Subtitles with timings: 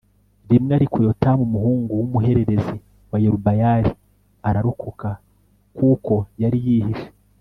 [0.51, 2.75] rimwe Ariko Yotamu umuhungu w umuhererezi
[3.11, 3.91] wa Yerubayali
[4.47, 5.09] ararokoka
[5.77, 7.07] kuko yari yihishe